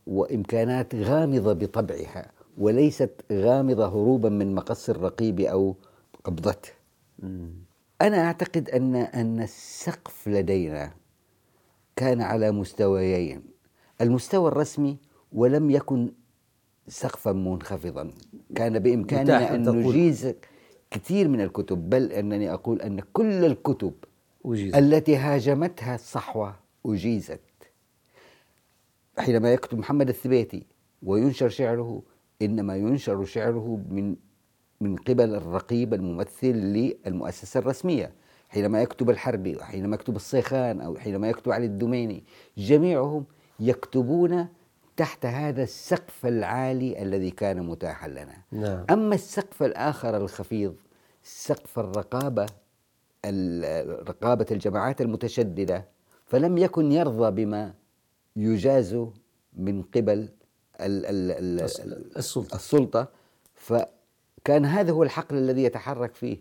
وإمكانات 0.07 0.95
غامضة 0.95 1.53
بطبعها 1.53 2.31
وليست 2.59 3.11
غامضة 3.33 3.87
هروبا 3.89 4.29
من 4.29 4.55
مقص 4.55 4.91
الرقيب 4.91 5.41
أو 5.41 5.75
قبضته 6.25 6.71
مم. 7.19 7.51
أنا 8.03 8.25
أعتقد 8.27 8.71
أن 8.71 8.97
أن 8.97 9.41
السقف 9.41 10.29
لدينا 10.29 10.95
كان 11.97 12.21
على 12.21 12.51
مستويين. 12.51 13.43
المستوى 14.01 14.49
الرسمي 14.49 14.99
ولم 15.33 15.71
يكن 15.71 16.13
سقفا 16.89 17.33
منخفضا. 17.33 18.11
كان 18.55 18.79
بإمكاننا 18.79 19.55
أن 19.55 19.65
تقول. 19.65 19.77
نجيز 19.77 20.35
كثير 20.91 21.29
من 21.29 21.41
الكتب 21.41 21.91
بل 21.91 22.13
أنني 22.13 22.53
أقول 22.53 22.83
أن 22.83 23.01
كل 23.13 23.45
الكتب 23.45 23.95
وجيز 24.45 24.75
التي 24.75 25.17
هاجمتها 25.17 25.95
الصحوة 25.95 26.57
أجيزت. 26.87 27.41
حينما 29.19 29.53
يكتب 29.53 29.79
محمد 29.79 30.09
الثبيتي 30.09 30.67
وينشر 31.03 31.49
شعره 31.49 32.03
إنما 32.43 32.77
ينشر 32.77 33.25
شعره 33.25 33.81
من 33.89 34.17
من 34.81 34.97
قبل 34.97 35.35
الرقيب 35.35 35.95
الممثل 35.95 36.47
للمؤسسة 37.07 37.59
الرسمية 37.61 38.13
حينما 38.49 38.83
يكتب 38.83 39.11
الحربي 39.11 39.57
وحينما 39.57 39.95
يكتب 39.95 40.17
الصيخان 40.17 40.81
أو 40.81 40.97
حينما 40.97 41.29
يكتب 41.29 41.53
علي 41.53 41.67
الدميني 41.67 42.25
جميعهم 42.59 43.25
يكتبون 43.61 44.47
تحت 44.97 45.27
هذا 45.27 45.63
السقف 45.63 46.27
العالي 46.27 47.03
الذي 47.03 47.31
كان 47.31 47.63
متاحا 47.67 48.09
لنا. 48.09 48.37
نعم. 48.53 48.85
أما 48.91 49.15
السقف 49.15 49.63
الآخر 49.63 50.17
الخفيض 50.17 50.75
سقف 51.23 51.79
الرقابة 51.79 52.47
ال- 53.25 54.09
رقابة 54.09 54.47
الجماعات 54.51 55.01
المتشددة 55.01 55.85
فلم 56.27 56.59
يكن 56.59 56.93
يرضى 56.93 57.45
بما 57.45 57.75
يجاز 58.37 58.95
من 59.57 59.83
قبل 59.83 60.29
ال 60.81 61.07
ال 61.07 61.31
ال 61.31 61.61
السلطة. 62.17 62.57
السلطة 62.57 63.09
فكان 64.47 64.65
هذا 64.65 64.93
هو 64.93 65.03
الحقل 65.03 65.37
الذي 65.37 65.63
يتحرك 65.63 66.15
فيه. 66.15 66.39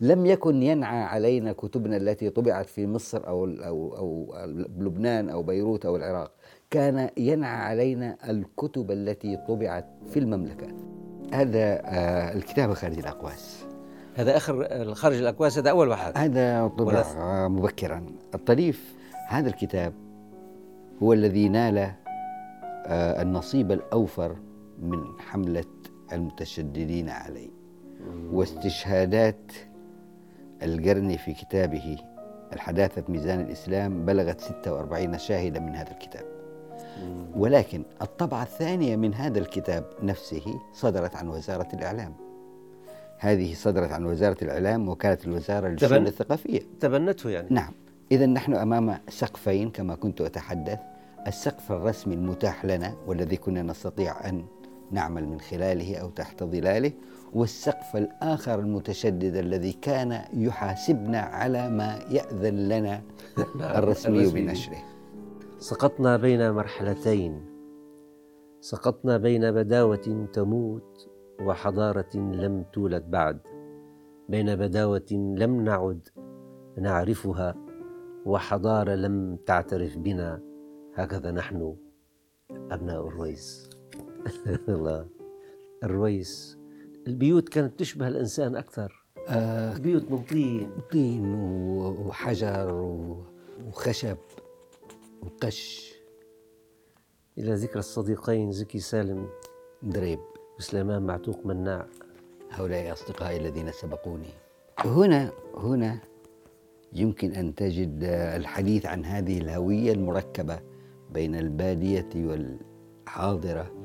لم 0.00 0.26
يكن 0.26 0.62
ينعى 0.62 1.02
علينا 1.02 1.52
كتبنا 1.52 1.96
التي 1.96 2.30
طبعت 2.30 2.66
في 2.66 2.86
مصر 2.86 3.28
أو 3.28 3.44
أو 3.44 3.96
أو 3.96 4.34
لبنان 4.78 5.28
أو 5.28 5.42
بيروت 5.42 5.86
أو 5.86 5.96
العراق. 5.96 6.32
كان 6.70 7.10
ينعى 7.16 7.56
علينا 7.56 8.16
الكتب 8.28 8.90
التي 8.90 9.36
طبعت 9.48 9.86
في 10.10 10.18
المملكة. 10.18 10.66
هذا 11.32 11.80
آه، 11.84 12.34
الكتاب 12.34 12.74
خارج 12.74 12.98
الأقواس. 12.98 13.64
هذا 14.14 14.36
آخر 14.36 14.94
خارج 14.94 15.16
الأكواس 15.16 15.58
هذا 15.58 15.70
أول 15.70 15.88
واحد. 15.88 16.18
هذا 16.18 16.68
طبع 16.68 17.04
آه، 17.16 17.48
مبكرا. 17.48 18.06
الطريف 18.34 18.94
هذا 19.28 19.48
الكتاب 19.48 19.92
هو 21.02 21.12
الذي 21.12 21.48
نال 21.48 21.78
آه، 21.78 23.22
النصيب 23.22 23.72
الأوفر 23.72 24.36
من 24.82 25.04
حملة 25.18 25.73
المتشددين 26.14 27.08
عليه 27.08 27.50
واستشهادات 28.32 29.52
القرني 30.62 31.18
في 31.18 31.32
كتابه 31.32 31.96
الحداثة 32.52 33.04
ميزان 33.08 33.40
الإسلام 33.40 34.04
بلغت 34.04 34.40
46 34.40 35.18
شاهدا 35.18 35.60
من 35.60 35.74
هذا 35.74 35.90
الكتاب. 35.90 36.24
ولكن 37.36 37.82
الطبعة 38.02 38.42
الثانية 38.42 38.96
من 38.96 39.14
هذا 39.14 39.38
الكتاب 39.38 39.84
نفسه 40.02 40.60
صدرت 40.72 41.16
عن 41.16 41.28
وزارة 41.28 41.68
الإعلام. 41.74 42.14
هذه 43.18 43.54
صدرت 43.54 43.92
عن 43.92 44.04
وزارة 44.04 44.36
الإعلام 44.44 44.88
وكانت 44.88 45.24
الوزارة 45.24 45.68
للشؤون 45.68 46.06
الثقافية. 46.06 46.60
تبنته 46.80 47.30
يعني. 47.30 47.48
نعم. 47.50 47.72
إذا 48.12 48.26
نحن 48.26 48.54
أمام 48.54 48.98
سقفين 49.08 49.70
كما 49.70 49.94
كنت 49.94 50.20
أتحدث. 50.20 50.78
السقف 51.26 51.72
الرسمي 51.72 52.14
المتاح 52.14 52.64
لنا 52.64 52.94
والذي 53.06 53.36
كنا 53.36 53.62
نستطيع 53.62 54.28
أن 54.28 54.44
نعمل 54.94 55.28
من 55.28 55.40
خلاله 55.40 55.96
أو 55.96 56.10
تحت 56.10 56.44
ظلاله 56.44 56.92
والسقف 57.32 57.96
الآخر 57.96 58.58
المتشدد 58.58 59.34
الذي 59.36 59.72
كان 59.72 60.20
يحاسبنا 60.32 61.18
على 61.18 61.70
ما 61.70 61.98
يأذن 62.10 62.68
لنا 62.68 63.02
الرسمي. 63.78 64.26
بنشره 64.30 64.82
سقطنا 65.58 66.16
بين 66.16 66.50
مرحلتين. 66.50 67.46
سقطنا 68.60 69.16
بين 69.16 69.52
بداوة 69.52 70.28
تموت 70.32 71.08
وحضارة 71.40 72.16
لم 72.16 72.64
تولد 72.72 73.10
بعد. 73.10 73.38
بين 74.28 74.56
بداوة 74.56 75.06
لم 75.12 75.64
نعد 75.64 76.08
نعرفها 76.78 77.54
وحضارة 78.26 78.94
لم 78.94 79.36
تعترف 79.46 79.98
بنا. 79.98 80.40
هكذا 80.94 81.30
نحن 81.30 81.76
أبناء 82.70 83.06
الرويس. 83.08 83.73
الله 84.68 85.06
الرويس. 85.84 86.58
البيوت 87.06 87.48
كانت 87.48 87.78
تشبه 87.78 88.08
الإنسان 88.08 88.56
أكثر. 88.56 89.04
آه 89.28 89.78
بيوت 89.78 90.10
من 90.10 90.22
طين 90.22 90.70
طين 90.92 91.34
وحجر 92.06 92.72
وخشب 93.66 94.16
وقش. 95.22 95.94
إلى 97.38 97.54
ذكر 97.54 97.78
الصديقين 97.78 98.52
زكي 98.52 98.78
سالم 98.78 99.28
دريب. 99.82 100.18
وسليمان 100.58 101.02
معتوق 101.02 101.46
مناع. 101.46 101.86
هؤلاء 102.50 102.92
أصدقائي 102.92 103.36
الذين 103.36 103.72
سبقوني. 103.72 104.30
هنا 104.78 105.32
هنا 105.56 105.98
يمكن 106.92 107.32
أن 107.32 107.54
تجد 107.54 107.98
الحديث 108.36 108.86
عن 108.86 109.04
هذه 109.04 109.38
الهوية 109.38 109.92
المركبة 109.92 110.60
بين 111.10 111.34
البادية 111.34 112.08
والحاضرة. 112.14 113.83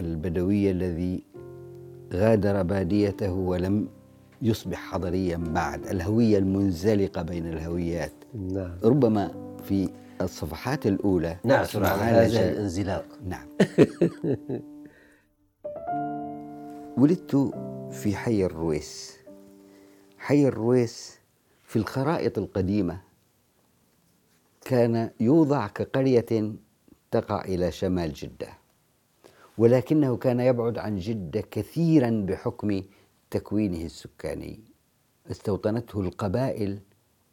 البدوي 0.00 0.70
الذي 0.70 1.22
غادر 2.12 2.62
باديته 2.62 3.32
ولم 3.32 3.88
يصبح 4.42 4.78
حضريا 4.78 5.36
بعد 5.36 5.86
الهوية 5.86 6.38
المنزلقة 6.38 7.22
بين 7.22 7.46
الهويات. 7.46 8.12
نعم. 8.34 8.76
ربما 8.84 9.56
في 9.64 9.88
الصفحات 10.20 10.86
الأولى 10.86 11.36
نعثر 11.44 11.84
على 11.86 12.02
هذا 12.02 12.50
الانزلاق. 12.52 13.04
نعم. 13.24 13.46
ولدت 16.98 17.52
في 17.90 18.16
حي 18.16 18.44
الرويس. 18.44 19.18
حي 20.18 20.46
الرويس 20.46 21.18
في 21.64 21.76
الخرائط 21.76 22.38
القديمة. 22.38 23.00
كان 24.60 25.10
يوضع 25.20 25.66
كقرية 25.66 26.52
تقع 27.10 27.44
إلى 27.44 27.70
شمال 27.70 28.12
جدة. 28.12 28.61
ولكنه 29.58 30.16
كان 30.16 30.40
يبعد 30.40 30.78
عن 30.78 30.96
جدة 30.96 31.40
كثيرا 31.40 32.26
بحكم 32.28 32.82
تكوينه 33.30 33.84
السكاني 33.84 34.60
استوطنته 35.30 36.00
القبائل 36.00 36.78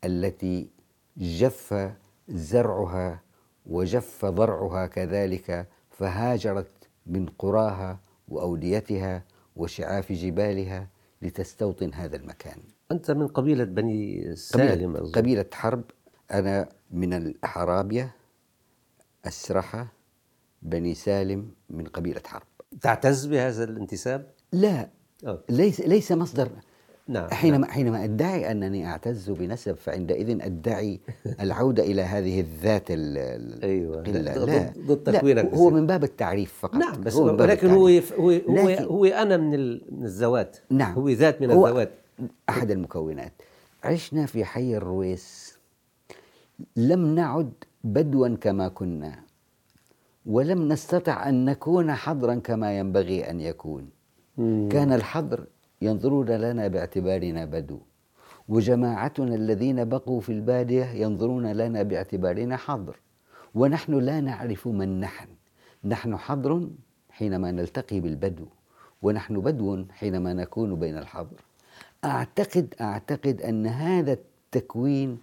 التي 0.03 0.69
جف 1.17 1.91
زرعها 2.27 3.21
وجف 3.65 4.25
ضرعها 4.25 4.87
كذلك 4.87 5.67
فهاجرت 5.89 6.71
من 7.05 7.25
قراها 7.25 7.99
وأوديتها 8.27 9.23
وشعاف 9.55 10.11
جبالها 10.11 10.89
لتستوطن 11.21 11.93
هذا 11.93 12.15
المكان. 12.15 12.59
أنت 12.91 13.11
من 13.11 13.27
قبيلة 13.27 13.63
بني 13.63 14.35
سالم 14.35 14.97
قبيلة, 14.97 15.11
قبيلة 15.11 15.45
حرب 15.53 15.83
أنا 16.31 16.69
من 16.91 17.13
الأحرابية 17.13 18.15
السرحه 19.25 19.93
بني 20.61 20.93
سالم 20.93 21.51
من 21.69 21.83
قبيلة 21.83 22.21
حرب. 22.25 22.47
تعتز 22.81 23.25
بهذا 23.25 23.63
الانتساب؟ 23.63 24.25
لا 24.51 24.89
أوه. 25.27 25.43
ليس 25.49 25.81
ليس 25.81 26.11
مصدر. 26.11 26.49
نعم 27.09 27.29
حينما 27.29 27.57
نعم. 27.57 27.71
حينما 27.71 28.03
أدعي 28.03 28.51
أنني 28.51 28.87
أعتز 28.87 29.29
بنسب 29.29 29.75
فعندئذ 29.75 30.41
أدعي 30.41 30.99
العودة 31.43 31.83
إلى 31.83 32.01
هذه 32.01 32.39
الذات 32.39 32.85
ال 32.89 33.63
أيوه. 33.63 34.01
لا 34.01 34.45
لا. 34.45 34.73
ضد 34.87 35.13
تكوينك 35.13 35.53
هو 35.53 35.69
من 35.69 35.87
باب 35.87 36.03
التعريف 36.03 36.53
فقط. 36.53 36.75
نعم 36.75 37.01
بس 37.01 37.13
هو 37.13 37.25
ولكن 37.25 37.69
هو 37.69 37.87
هو 38.17 38.29
هو, 38.29 38.69
هو 38.69 39.05
أنا 39.05 39.37
من 39.37 39.71
من 39.71 40.05
الذوات 40.05 40.57
نعم. 40.69 40.93
هو 40.93 41.09
ذات 41.09 41.41
من 41.41 41.51
الذوات 41.51 41.91
أحد 42.49 42.71
المكونات. 42.71 43.33
عشنا 43.83 44.25
في 44.25 44.45
حي 44.45 44.77
الرويس. 44.77 45.57
لم 46.75 47.15
نعد 47.15 47.53
بدوا 47.83 48.35
كما 48.35 48.67
كنا. 48.67 49.28
ولم 50.29 50.67
نستطع 50.67 51.29
أن 51.29 51.45
نكون 51.45 51.93
حضرا 51.93 52.35
كما 52.35 52.79
ينبغي 52.79 53.29
أن 53.29 53.41
يكون. 53.41 53.89
مم. 54.37 54.69
كان 54.71 54.93
الحضر 54.93 55.45
ينظرون 55.81 56.29
لنا 56.29 56.67
باعتبارنا 56.67 57.45
بدو. 57.45 57.79
وجماعتنا 58.49 59.35
الذين 59.35 59.89
بقوا 59.89 60.19
في 60.19 60.31
البادية 60.31 60.85
ينظرون 60.85 61.51
لنا 61.51 61.83
باعتبارنا 61.83 62.57
حضر. 62.57 62.95
ونحن 63.55 63.93
لا 63.93 64.19
نعرف 64.21 64.67
من 64.67 64.99
نحن. 64.99 65.27
نحن 65.85 66.17
حضر 66.17 66.69
حينما 67.09 67.51
نلتقي 67.51 67.99
بالبدو. 67.99 68.45
ونحن 69.01 69.39
بدو 69.39 69.85
حينما 69.91 70.33
نكون 70.33 70.75
بين 70.75 70.97
الحضر. 70.97 71.41
أعتقد 72.05 72.73
أعتقد 72.81 73.41
أن 73.41 73.67
هذا 73.67 74.13
التكوين 74.13 75.17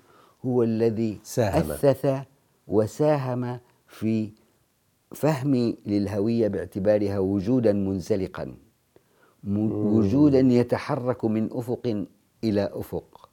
هو 0.46 0.62
الذي 0.62 1.18
ساهم. 1.22 1.70
أثث 1.70 2.26
وساهم 2.68 3.58
في 3.88 4.30
فهمي 5.14 5.76
للهوية 5.86 6.48
باعتبارها 6.48 7.18
وجودا 7.18 7.72
منزلقا. 7.72 8.54
وجودا 9.48 10.40
يتحرك 10.40 11.24
من 11.24 11.48
أفق 11.52 12.06
إلى 12.44 12.70
أفق. 12.72 13.30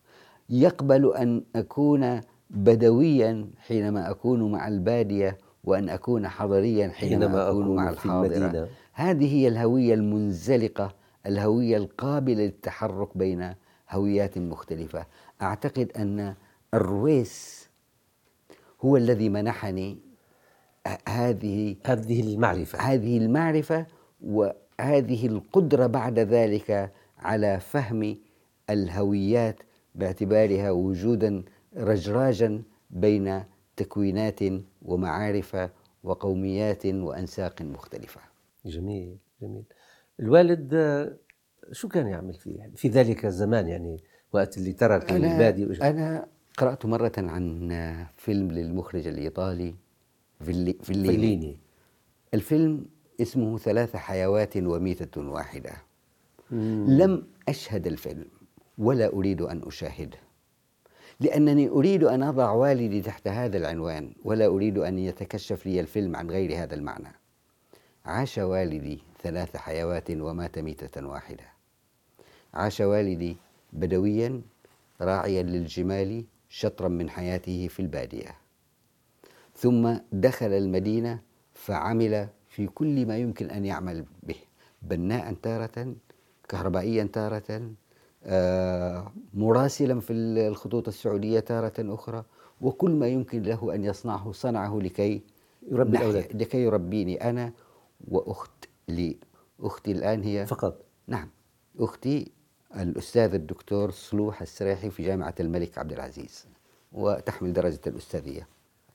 يقبل 0.50 1.13
أن 1.13 1.44
أكون 1.56 2.22
بدويا 2.50 3.48
حينما 3.58 4.10
أكون 4.10 4.51
مع 4.51 4.68
البادية 4.68 5.38
وأن 5.63 5.89
أكون 5.89 6.27
حضريا 6.27 6.88
حينما, 6.88 7.25
حينما 7.25 7.50
أكون, 7.50 7.63
أكون 7.63 7.75
مع 7.75 7.89
الحاضرة. 7.89 8.70
هذه 8.94 9.36
هي 9.36 9.48
الهوية 9.48 9.94
المنزلقة 9.94 10.96
الهوية 11.25 11.77
القابلة 11.77 12.44
للتحرك 12.44 13.18
بين 13.18 13.53
هويات 13.90 14.38
مختلفة. 14.38 15.05
أعتقد 15.42 15.92
أن 15.98 16.36
الرويس 16.74 17.70
هو 18.81 18.98
الذي 18.98 19.29
منحني 19.29 20.12
هذه 21.07 21.75
هذه 21.85 22.22
المعرفة. 22.22 22.79
هذه 22.79 23.17
المعرفة 23.17 23.85
و 24.22 24.50
هذه 24.81 25.27
القدرة 25.27 25.87
بعد 25.87 26.19
ذلك 26.19 26.91
على 27.17 27.59
فهم 27.59 28.17
الهويات 28.69 29.59
باعتبارها 29.96 30.72
وجودا 30.72 31.43
رجراجا 31.77 32.61
بين 32.89 33.43
تكوينات 33.75 34.39
ومعارف 34.81 35.69
وقوميات 36.03 36.85
وأنساق 36.85 37.61
مختلفة. 37.61 38.22
جميل 38.65 39.17
جميل. 39.41 39.63
الوالد 40.19 40.74
شو 41.72 41.87
كان 41.87 42.07
يعمل 42.07 42.33
فيه 42.33 42.72
في 42.75 42.87
ذلك 42.87 43.25
الزمان 43.25 43.67
يعني؟ 43.67 44.03
وقت 44.33 44.57
اللي 44.57 44.74
ترك 44.74 45.11
أنا 45.11 45.33
البادي 45.33 45.83
أنا 45.89 46.25
قرأت 46.57 46.85
مرة 46.85 47.11
عن 47.17 47.69
فيلم 48.17 48.51
للمخرج 48.51 49.07
الإيطالي 49.07 49.75
فيليني, 50.44 50.77
فيليني. 50.84 51.58
الفيلم 52.34 52.86
اسمه 53.22 53.58
ثلاث 53.58 53.96
حيوات 53.96 54.58
وميتة 54.58 55.22
واحدة. 55.22 55.74
مم. 56.51 56.86
لم 56.90 57.27
أشهد 57.50 57.88
الفيلم 57.88 58.25
ولا 58.77 59.14
أريد 59.14 59.42
أن 59.42 59.62
أشاهده. 59.66 60.18
لأنني 61.20 61.70
أريد 61.70 62.03
أن 62.03 62.24
أضع 62.24 62.51
والدي 62.51 63.01
تحت 63.01 63.27
هذا 63.27 63.58
العنوان 63.58 64.14
ولا 64.24 64.46
أريد 64.48 64.77
أن 64.77 65.00
يتكشف 65.00 65.66
لي 65.66 65.79
الفيلم 65.79 66.16
عن 66.16 66.29
غير 66.29 66.64
هذا 66.64 66.75
المعنى. 66.75 67.12
عاش 68.06 68.38
والدي 68.38 69.00
ثلاث 69.22 69.58
حيوات 69.58 70.12
ومات 70.12 70.60
ميتة 70.60 71.08
واحدة. 71.08 71.44
عاش 72.53 72.82
والدي 72.82 73.38
بدويا 73.74 74.42
راعيا 75.01 75.44
للجمال 75.44 76.24
شطرا 76.50 76.88
من 76.88 77.10
حياته 77.10 77.68
في 77.68 77.79
البادية. 77.79 78.43
ثم 79.55 79.94
دخل 80.11 80.46
المدينة 80.53 81.20
فعمل 81.53 82.27
في 82.48 82.68
كل 82.68 83.05
ما 83.05 83.18
يمكن 83.18 83.50
أن 83.50 83.66
يعمل 83.66 84.05
به. 84.24 84.35
بناء 84.81 85.33
تارة 85.33 85.96
كهربائيا 86.50 87.03
تارة 87.13 87.72
آه، 88.25 89.11
مراسلا 89.33 90.00
في 90.00 90.13
الخطوط 90.13 90.87
السعودية 90.87 91.39
تارة 91.39 91.74
أخرى 91.79 92.24
وكل 92.61 92.92
ما 92.92 93.07
يمكن 93.07 93.42
له 93.42 93.75
أن 93.75 93.83
يصنعه 93.83 94.31
صنعه 94.31 94.79
لكي 94.79 95.22
يربي 95.72 95.98
الأولاد. 95.98 96.42
لكي 96.42 96.57
يربيني 96.63 97.29
أنا 97.29 97.51
وأخت 98.07 98.66
لي. 98.87 99.18
أختي 99.59 99.92
الآن 99.92 100.24
هي 100.24 100.46
فقط. 100.46 100.85
نعم 101.07 101.29
أختي 101.79 102.31
الأستاذ 102.75 103.33
الدكتور 103.33 103.92
صلوح 103.92 104.42
السريحي 104.42 104.89
في 104.89 105.03
جامعة 105.03 105.35
الملك 105.39 105.77
عبد 105.77 105.92
العزيز 105.92 106.46
وتحمل 106.92 107.53
درجة 107.53 107.81
الأستاذية. 107.87 108.48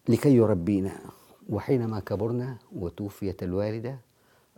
لكي 0.09 0.37
يربينا. 0.37 1.01
وحينما 1.49 2.01
كبرنا 2.01 2.59
وتوفيت 2.73 3.43
الوالدة 3.43 3.99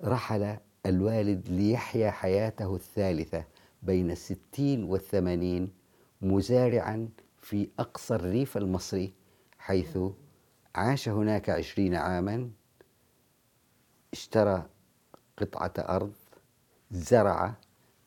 رحل 0.04 0.56
الوالد 0.86 1.48
ليحيا 1.48 2.10
حياته 2.10 2.74
الثالثة 2.76 3.44
بين 3.82 4.10
الستين 4.10 4.84
والثمانين 4.84 5.72
مزارعا 6.22 7.08
في 7.40 7.68
أقصى 7.78 8.14
الريف 8.14 8.56
المصري 8.56 9.12
حيث 9.58 9.98
عاش 10.74 11.08
هناك 11.08 11.50
عشرين 11.50 11.94
عاما 11.94 12.50
اشترى 14.12 14.66
قطعة 15.36 15.72
أرض 15.78 16.12
زرع 16.90 17.54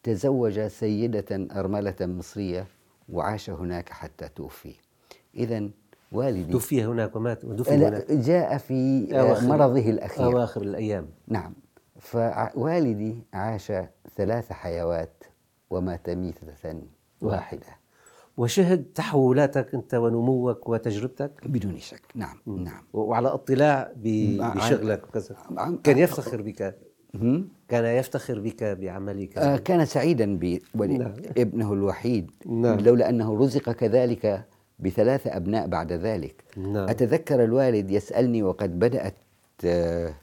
تزوج 0.04 0.68
سيدة 0.68 1.48
أرملة 1.60 1.96
مصرية 2.02 2.68
وعاش 3.10 3.50
هناك 3.50 3.90
حتى 3.90 4.28
توفي. 4.28 4.76
إذا 5.36 5.70
والدي. 6.14 6.52
توفي 6.52 6.84
هناك 6.84 7.16
ومات 7.16 7.46
ودفن 7.46 7.82
هناك. 7.82 8.12
جاء 8.12 8.58
في 8.58 9.08
أواخر 9.20 9.48
مرضه 9.48 9.90
الأخير. 9.90 10.26
أواخر 10.26 10.62
الأيام. 10.62 11.08
نعم. 11.28 11.54
فوالدي 12.00 13.24
عاش 13.34 13.72
ثلاث 14.18 14.52
حيوات 14.52 15.24
ومات 15.70 16.10
ميتة 16.10 16.82
واحدة. 17.22 17.84
وشهد 18.38 18.84
تحولاتك 18.96 19.74
أنت 19.76 19.94
ونموك 19.94 20.70
وتجربتك؟ 20.70 21.32
بدون 21.46 21.78
شك. 21.78 22.02
نعم 22.16 22.38
م. 22.46 22.64
نعم. 22.64 22.84
وعلى 22.94 23.28
اطلاع 23.28 23.92
بشغلك 23.96 25.04
وكذا. 25.08 25.36
كان 25.84 25.98
يفتخر 25.98 26.42
بك؟ 26.42 26.76
كان 27.68 27.86
يفتخر 27.86 28.40
بك 28.40 28.64
بعملك؟ 28.64 29.38
آه 29.38 29.58
كان 29.58 29.86
سعيدا 29.86 30.38
بابنه 30.38 31.14
نعم. 31.54 31.74
الوحيد. 31.74 32.32
نعم. 32.46 32.80
لولا 32.80 33.10
أنه 33.10 33.38
رزق 33.40 33.72
كذلك 33.72 34.46
بثلاثة 34.84 35.38
أبناء 35.38 35.68
بعد 35.68 35.92
ذلك. 35.92 36.44
نعم. 36.58 36.90
أتذكر 36.90 37.44
الوالد 37.44 37.92
يسألني 37.92 38.44
وقد 38.44 38.80
بدأت 38.80 39.16
آه، 39.66 40.14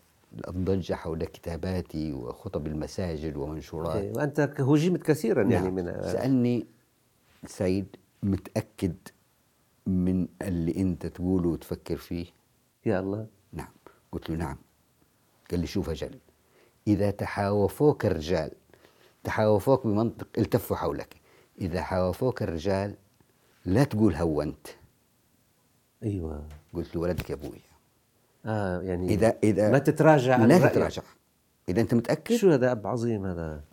الضجة 0.49 0.95
حول 0.95 1.25
كتاباتي 1.25 2.13
وخطب 2.13 2.67
المساجد 2.67 3.37
ومنشورات. 3.37 3.97
إيه، 3.97 4.13
وأنت 4.17 4.41
هجمت 4.41 5.03
كثيرا 5.03 5.43
يعني 5.43 5.65
نعم. 5.65 5.75
من 5.75 6.03
سألني 6.03 6.67
سعيد 7.47 7.97
متأكد 8.23 8.95
من 9.87 10.29
اللي 10.43 10.77
أنت 10.77 11.07
تقوله 11.07 11.49
وتفكر 11.49 11.97
فيه؟ 11.97 12.27
يا 12.87 13.01
الله. 13.01 13.27
نعم. 13.53 13.73
قلت 14.13 14.31
له 14.31 14.37
نعم. 14.37 14.57
قال 15.51 15.61
لي 15.61 15.67
شوف 15.67 15.91
أجل 15.91 16.19
إذا 16.87 17.11
تحاوفوك 17.11 18.07
الرجال 18.07 18.51
تحاوفوك 19.25 19.87
بمنطق 19.87 20.27
التفوا 20.39 20.77
حولك 20.77 21.17
إذا 21.61 21.83
حاوفوك 21.83 22.43
الرجال 22.43 22.95
لا 23.71 23.85
تقول 23.85 24.15
هونت 24.15 24.67
أيوه. 26.03 26.49
قلت 26.75 26.97
له 26.97 27.01
ولدك 27.01 27.31
يا 27.31 27.35
أبوي. 27.35 27.61
آه 28.47 28.81
يعني 28.83 29.09
اذا 29.09 29.39
إذا 29.43 29.71
ما 29.71 29.79
تتراجع 29.79 30.37
لا 30.37 30.69
تتراجع. 30.69 31.03
إذا 31.69 31.81
أنت 31.81 31.95
متأكد؟ 31.95 32.37
شو 32.37 32.51
هذا 32.51 32.73
أب 32.73 32.87
عظيم 32.87 33.27
هذا؟ 33.27 33.65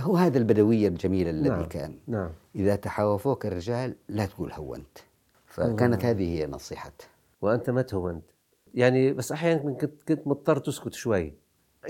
هو 0.00 0.16
هذا 0.16 0.38
البدوية 0.38 0.88
الجميلة 0.88 1.30
الذي 1.30 1.48
نعم. 1.48 1.64
كان. 1.64 1.98
نعم. 2.06 2.30
إذا 2.56 2.76
تحاوفوك 2.76 3.46
الرجال 3.46 3.96
لا 4.08 4.26
تقول 4.26 4.52
هونت 4.52 4.98
فكانت 5.46 6.04
هذه 6.04 6.38
هي 6.38 6.46
نصيحته 6.46 7.04
وأنت 7.42 7.70
ما 7.70 7.82
تهونت 7.82 8.24
يعني 8.74 9.12
بس 9.12 9.32
أحيانا 9.32 9.72
كنت 9.72 10.02
كنت 10.08 10.26
مضطر 10.26 10.58
تسكت 10.58 10.94
شوي. 10.94 11.34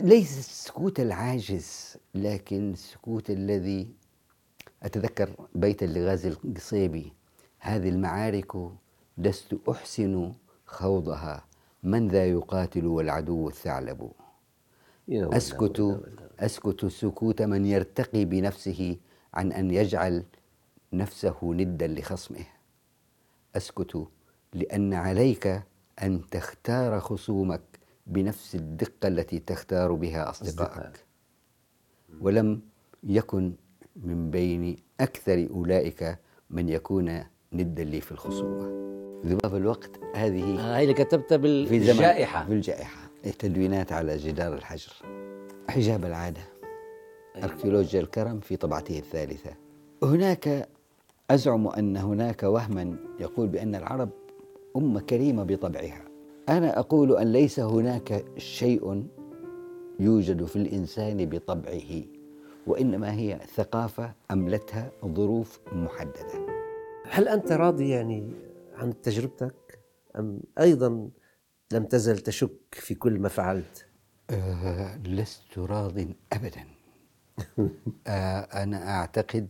ليس 0.02 0.38
السكوت 0.38 1.00
العاجز 1.00 1.96
لكن 2.14 2.72
السكوت 2.72 3.30
الذي 3.30 3.88
أتذكر 4.82 5.30
بيتا 5.54 5.84
لغازي 5.84 6.28
القصيبي. 6.28 7.15
هذه 7.66 7.88
المعارك 7.88 8.52
لست 9.18 9.56
أحسن 9.68 10.32
خوضها 10.66 11.44
من 11.82 12.08
ذا 12.08 12.26
يقاتل 12.26 12.86
والعدو 12.86 13.48
الثعلب 13.48 14.10
أسكت. 15.08 16.00
أسكت 16.38 16.86
سكوت 16.86 17.42
من 17.42 17.66
يرتقي 17.66 18.24
بنفسه 18.24 18.96
عن 19.34 19.52
أن 19.52 19.70
يجعل 19.70 20.24
نفسه 20.92 21.36
ندا 21.42 21.86
لخصمه 21.86 22.46
أسكت 23.56 24.08
لأن 24.54 24.94
عليك 24.94 25.62
أن 26.02 26.28
تختار 26.30 27.00
خصومك 27.00 27.62
بنفس 28.06 28.54
الدقة 28.54 29.08
التي 29.08 29.38
تختار 29.38 29.92
بها. 29.92 30.30
أصدقائك 30.30 31.04
ولم 32.20 32.60
يكن 33.02 33.52
من 33.96 34.30
بين 34.30 34.76
أكثر 35.00 35.48
أولئك 35.50 36.18
من 36.50 36.68
يكون 36.68 37.24
ندا 37.56 37.84
لي 37.84 38.00
في 38.00 38.12
الخصومة. 38.12 38.86
ذباب 39.26 39.56
الوقت 39.56 39.90
هذه 40.14 40.76
هاي 40.76 40.82
اللي 40.82 40.94
كتبتها 40.94 41.36
بالجائحة. 41.36 42.46
في 42.46 42.52
الجائحة. 42.52 43.10
تدوينات 43.38 43.92
على 43.92 44.16
جدار 44.16 44.54
الحجر. 44.54 44.92
حجاب 45.68 46.04
العادة. 46.04 46.40
أركيولوجيا 47.44 48.00
الكرم 48.00 48.40
في 48.40 48.56
طبعته 48.56 48.98
الثالثة. 48.98 49.50
هناك 50.02 50.68
أزعم 51.30 51.68
أن 51.68 51.96
هناك 51.96 52.42
وهما 52.42 52.96
يقول 53.20 53.48
بأن 53.48 53.74
العرب 53.74 54.08
أمة 54.76 55.00
كريمة 55.00 55.44
بطبعها. 55.44 56.02
أنا 56.48 56.78
أقول 56.78 57.16
أن 57.16 57.32
ليس 57.32 57.60
هناك 57.60 58.24
شيء 58.36 59.04
يوجد 60.00 60.44
في 60.44 60.56
الإنسان 60.56 61.26
بطبعه 61.26 62.02
وإنما 62.66 63.12
هي 63.12 63.40
ثقافة 63.54 64.12
أملتها 64.30 64.90
ظروف 65.06 65.60
محددة. 65.72 66.55
هل 67.10 67.28
أنت 67.28 67.52
راضي 67.52 67.88
يعني 67.88 68.30
عن 68.76 69.02
تجربتك؟ 69.02 69.78
أم 70.18 70.40
أيضا 70.60 71.10
لم 71.72 71.84
تزل 71.84 72.18
تشك 72.18 72.50
في 72.72 72.94
كل 72.94 73.18
ما 73.18 73.28
فعلت؟ 73.28 73.86
أه 74.30 74.96
لست 74.96 75.58
راض 75.58 75.98
ابدا. 76.32 76.64
أه 78.06 78.40
أنا 78.40 78.90
أعتقد 78.90 79.48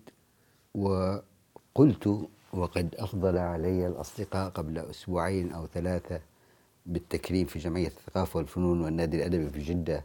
وقلت 0.75 2.29
وقد 2.53 2.95
أفضل 2.99 3.39
علي 3.39 3.87
الأصدقاء 3.87 4.51
قبل 4.51 4.79
أسبوعين 4.79 5.53
أو 5.53 5.67
ثلاثة 5.67 6.21
بالتكريم 6.87 7.47
في 7.47 7.59
جمعية 7.59 7.87
الثقافة 7.87 8.37
والفنون 8.37 8.81
والنادي 8.81 9.17
الأدبي 9.17 9.51
في 9.51 9.59
جدة. 9.59 10.05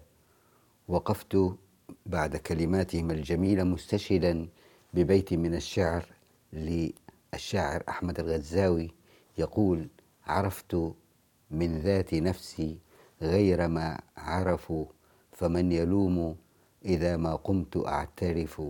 وقفت 0.87 1.37
بعد 2.05 2.35
كلماتهم 2.35 3.11
الجميلة 3.11 3.63
مستشهدا 3.63 4.47
ببيت 4.93 5.33
من 5.33 5.55
الشعر 5.55 6.05
للشاعر 7.33 7.83
أحمد 7.89 8.19
الغزاوي 8.19 8.91
يقول 9.37 9.89
عرفت 10.27 10.75
من 11.51 11.79
ذات 11.79 12.13
نفسي 12.13 12.79
غير 13.21 13.67
ما 13.67 13.99
عرفوا 14.17 14.85
فمن 15.31 15.71
يلوم 15.71 16.35
إذا 16.85 17.17
ما 17.17 17.35
قمت 17.35 17.77
أعترف. 17.87 18.61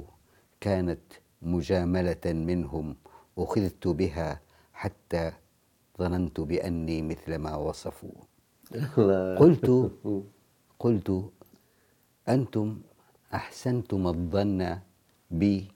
كانت 0.59 1.01
مجاملة 1.41 2.25
منهم 2.25 2.95
أخذت 3.37 3.87
بها 3.87 4.41
حتى 4.73 5.31
ظننت 5.99 6.39
بأني 6.39 7.01
مثل 7.01 7.35
ما 7.35 7.55
وصفوا. 7.55 8.17
قلت 9.41 9.91
قلت 10.83 11.31
أنتم 12.29 12.81
أحسنتم 13.33 14.07
الظن 14.07 14.79
بي 15.31 15.71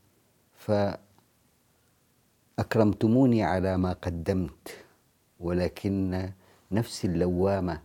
فاكرمتموني 2.57 3.43
على 3.43 3.77
ما 3.77 3.93
قدمت 3.93 4.85
ولكن 5.39 6.29
نفسي 6.71 7.07
اللوامة 7.07 7.81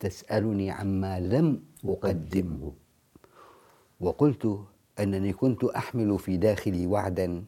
تسألني 0.00 0.70
عما 0.70 1.20
لم 1.20 1.62
أقدمه. 1.84 2.72
وقلت 4.00 4.58
أنني 4.98 5.32
كنت 5.32 5.64
أحمل 5.64 6.18
في 6.18 6.36
داخلي 6.36 6.86
وعدا 6.86 7.44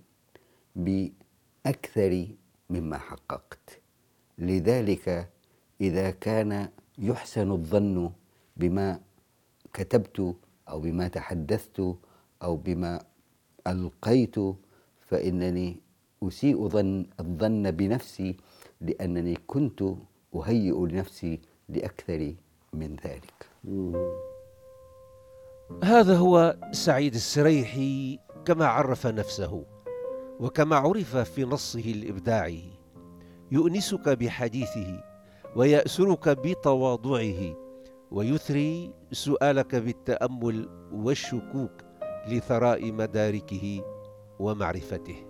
بأكثر 0.77 2.27
مما 2.71 2.99
حققت. 2.99 3.81
لذلك 4.39 5.31
إذا 5.81 6.11
كان 6.11 6.69
يحسن 6.99 7.51
الظن 7.51 8.11
بما 8.57 9.01
كتبت 9.73 10.37
أو 10.69 10.81
بما 10.81 11.09
تحدثت 11.09 11.97
أو 12.43 12.57
بما 12.57 13.03
ألقيت 13.67 14.37
فإنني 15.01 15.81
أسيء 16.23 16.69
ظن 16.69 17.07
الظن 17.21 17.71
بنفسي 17.71 18.37
لأنني 18.81 19.39
كنت 19.47 19.85
أهيئ 20.37 20.87
لنفسي 20.87 21.41
لأكثر 21.69 22.35
من 22.73 22.97
ذلك. 23.05 23.49
هذا 25.85 26.17
هو 26.17 26.57
سعيد 26.73 27.15
السريحي 27.15 28.19
كما 28.45 28.67
عرف 28.67 29.07
نفسه 29.07 29.65
وكما 30.41 30.77
عرف 30.77 31.17
في 31.17 31.45
نصه 31.45 31.93
الإبداعي. 31.93 32.65
يؤنسك 33.53 34.09
بحديثه 34.09 35.05
ويأسرك 35.57 36.29
بتواضعه 36.29 37.57
ويثري 38.11 38.93
سؤالك 39.13 39.75
بالتأمل 39.75 40.69
والشكوك 40.93 41.73
لثراء 42.29 42.93
مداركه 42.93 43.85
ومعرفته. 44.39 45.30